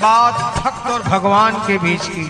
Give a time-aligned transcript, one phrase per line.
[0.00, 2.26] बात भक्त और भगवान के बीच की।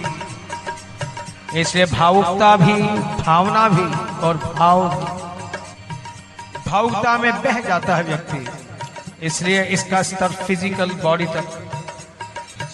[1.55, 2.83] इसलिए भावुकता भी,
[3.23, 3.85] भावना भी
[4.27, 4.89] और भाव
[6.67, 11.47] भावुकता में बह जाता है व्यक्ति। इसलिए इसका स्तर फ़िज़िकल बॉडी तक,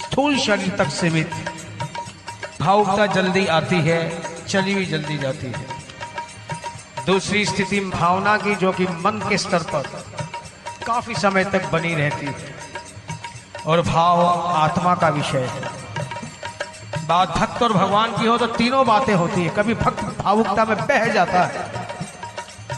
[0.02, 1.30] स्थूल शरीर तक सीमित।
[2.60, 4.00] भावुकता जल्दी आती है,
[4.48, 5.66] चली हुई जल्दी जाती है।
[7.06, 9.88] दूसरी स्थिति भावना की जो कि मन के स्तर पर
[10.86, 12.52] काफ़ी समय तक बनी रहती है।
[13.66, 14.20] और भाव
[14.56, 19.48] आत्मा का विषय है। बात भक्त और भगवान की हो तो तीनों बातें होती है।
[19.48, 21.84] कभी भक्त भावुकता में बह जाता है।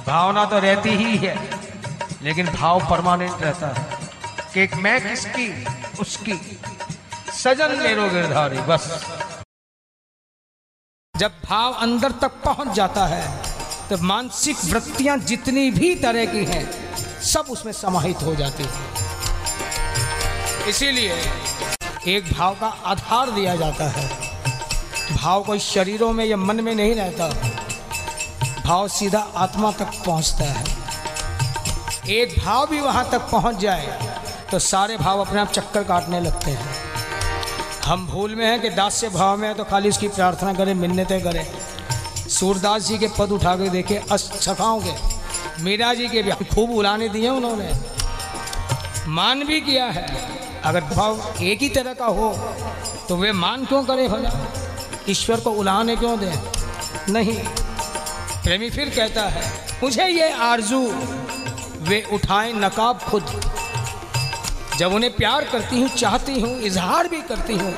[0.06, 1.34] भावना तो रहती ही है,
[2.22, 3.84] लेकिन भाव परमानेंट रहता है।
[4.54, 5.48] कि मैं किसकी,
[6.00, 6.60] उसकी।
[7.32, 8.84] सजन मेरो गिरधारी, बस।
[11.14, 13.24] जब भाव अंदर तक पहुँच जाता है
[13.88, 16.64] तो मानसिक वृत्तियाँ जितनी भी तरह की हैं,
[17.24, 19.15] सब उसमें समाहित हो जाती हैं।
[20.68, 21.14] इसीलिए
[22.08, 24.08] एक भाव का आधार दिया जाता है।
[25.12, 27.28] भाव कोई शरीरों में या मन में नहीं रहता।
[28.64, 30.64] भाव सीधा आत्मा तक पहुँचता है।
[32.10, 34.18] एक भाव भी वहाँ तक पहुँच जाए
[34.50, 36.74] तो सारे भाव अपने आप चक्कर काटने लगते हैं।
[37.84, 41.20] हम भूल में हैं कि दास्य भाव में है तो खाली उसकी प्रार्थना करें, मिन्नतें
[41.22, 41.46] करें।
[42.28, 47.08] सूरदास जी के पद उठा के देखे सखाओं के मीरा जी के भी खूब उलाने
[47.08, 47.70] दिए उन्होंने।
[49.08, 50.35] मान भी किया है।
[50.66, 52.28] अगर भाव एक ही तरह का हो
[53.08, 54.30] तो वे मान क्यों करे भला
[55.10, 56.32] ईश्वर को उलाने क्यों दें?
[57.10, 57.36] नहीं।
[58.44, 59.42] प्रेमी फिर कहता है,
[59.82, 60.80] मुझे ये आरज़ू,
[61.88, 63.40] वे उठाएँ नकाब खुद।
[64.78, 67.74] जब उन्हें प्यार करती हूँ, चाहती हूँ, इजहार भी करती हूँ,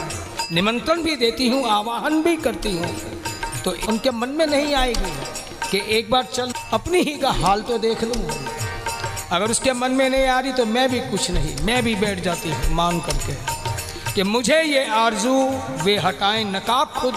[0.53, 2.95] निमंत्रण भी देती हूँ, आवाहन भी करती हूँ
[3.65, 5.13] तो उनके मन में नहीं आएगी
[5.71, 8.29] कि एक बार चल, अपनी ही का हाल तो देख लूँ।
[9.33, 12.21] अगर उसके मन में नहीं आ रही तो मैं भी कुछ नहीं, मैं भी बैठ
[12.21, 13.35] जाती हूँ, मान करके।
[14.13, 15.35] कि मुझे ये आरज़ू
[15.85, 17.15] वे हटाएँ नकाब खुद,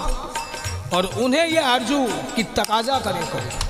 [0.93, 3.60] और उन्हें ये आरज़ू की तकाजा करें कोई